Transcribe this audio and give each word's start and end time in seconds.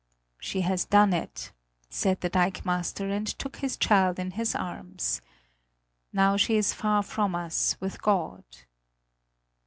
"She 0.39 0.61
has 0.61 0.83
done 0.85 1.13
it!" 1.13 1.51
said 1.91 2.21
the 2.21 2.29
dikemaster, 2.31 3.11
and 3.15 3.27
took 3.27 3.57
his 3.57 3.77
child 3.77 4.17
in 4.17 4.31
his 4.31 4.55
arms. 4.55 5.21
"Now 6.11 6.37
she 6.37 6.57
is 6.57 6.73
far 6.73 7.03
from 7.03 7.35
us 7.35 7.77
with 7.79 8.01
God." 8.01 8.43